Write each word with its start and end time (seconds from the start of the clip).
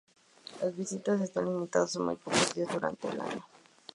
Las 0.59 0.75
visitas 0.75 1.21
están 1.21 1.45
limitadas 1.45 1.95
a 1.95 1.99
muy 1.99 2.15
pocos 2.15 2.55
días 2.55 2.73
durante 2.73 3.07
el 3.07 3.21
año. 3.21 3.45